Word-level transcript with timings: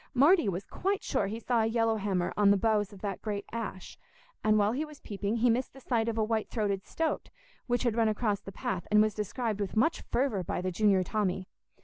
Marty 0.15 0.49
was 0.49 0.65
quite 0.65 1.03
sure 1.03 1.27
he 1.27 1.39
saw 1.39 1.61
a 1.61 1.67
yellow 1.67 1.97
hammer 1.97 2.33
on 2.35 2.49
the 2.49 2.57
boughs 2.57 2.91
of 2.91 3.01
the 3.01 3.19
great 3.21 3.45
ash, 3.51 3.99
and 4.43 4.57
while 4.57 4.71
he 4.71 4.83
was 4.83 4.99
peeping, 4.99 5.35
he 5.35 5.49
missed 5.51 5.73
the 5.73 5.79
sight 5.79 6.09
of 6.09 6.17
a 6.17 6.23
white 6.23 6.49
throated 6.49 6.87
stoat, 6.87 7.29
which 7.67 7.83
had 7.83 7.95
run 7.95 8.07
across 8.07 8.39
the 8.39 8.51
path 8.51 8.87
and 8.89 8.99
was 9.03 9.13
described 9.13 9.61
with 9.61 9.77
much 9.77 10.01
fervour 10.01 10.43
by 10.43 10.59
the 10.59 10.71
junior 10.71 11.03
Tommy. 11.03 11.47